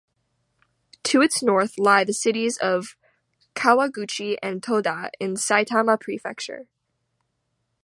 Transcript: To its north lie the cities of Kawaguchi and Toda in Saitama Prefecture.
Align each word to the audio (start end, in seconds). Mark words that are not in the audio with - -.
To 1.03 1.21
its 1.21 1.43
north 1.43 1.77
lie 1.77 2.03
the 2.03 2.11
cities 2.11 2.57
of 2.57 2.97
Kawaguchi 3.55 4.35
and 4.41 4.63
Toda 4.63 5.11
in 5.19 5.35
Saitama 5.35 5.99
Prefecture. 6.01 6.65